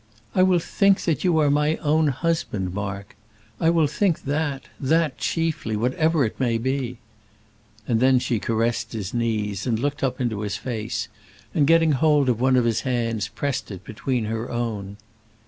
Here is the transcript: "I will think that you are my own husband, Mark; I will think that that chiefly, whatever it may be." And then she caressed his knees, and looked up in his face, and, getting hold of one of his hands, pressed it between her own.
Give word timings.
"I 0.33 0.41
will 0.41 0.57
think 0.57 1.01
that 1.03 1.23
you 1.23 1.37
are 1.37 1.51
my 1.51 1.75
own 1.75 2.07
husband, 2.07 2.73
Mark; 2.73 3.15
I 3.59 3.69
will 3.69 3.85
think 3.85 4.23
that 4.23 4.63
that 4.79 5.19
chiefly, 5.19 5.75
whatever 5.77 6.25
it 6.25 6.39
may 6.39 6.57
be." 6.57 6.97
And 7.87 7.99
then 7.99 8.17
she 8.17 8.39
caressed 8.39 8.93
his 8.93 9.13
knees, 9.13 9.67
and 9.67 9.77
looked 9.77 10.03
up 10.03 10.19
in 10.19 10.31
his 10.31 10.57
face, 10.57 11.07
and, 11.53 11.67
getting 11.67 11.91
hold 11.91 12.29
of 12.29 12.41
one 12.41 12.55
of 12.55 12.65
his 12.65 12.81
hands, 12.81 13.27
pressed 13.27 13.69
it 13.69 13.83
between 13.83 14.25
her 14.25 14.49
own. 14.49 14.97